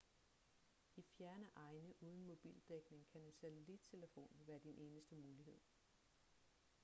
i 0.95 1.01
fjerne 1.03 1.49
egne 1.55 1.93
uden 2.03 2.25
mobildækning 2.25 3.05
kan 3.07 3.21
en 3.21 3.33
satellittelefon 3.33 4.31
være 4.45 4.59
din 4.59 4.75
eneste 4.77 5.15
mulighed 5.15 5.59